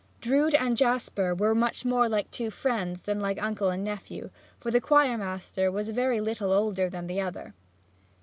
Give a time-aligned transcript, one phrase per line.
[0.19, 4.71] Drood and Jasper were much more like two friends than like uncle and nephew, for
[4.71, 7.53] the choir master was very little older than the other.